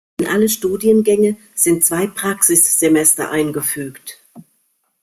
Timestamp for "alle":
0.25-0.49